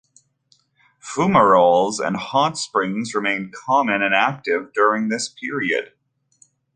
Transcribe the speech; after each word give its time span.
Fumaroles 0.99 1.99
and 2.03 2.15
hot 2.17 2.57
springs 2.57 3.13
remained 3.13 3.53
common 3.53 4.01
and 4.01 4.15
active 4.15 4.73
during 4.73 5.09
this 5.09 5.29
period. 5.29 5.93